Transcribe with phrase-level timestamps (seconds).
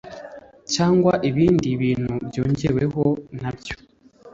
[0.73, 3.05] cyangwa ibindi bintu byongereweho
[3.41, 3.75] nabyo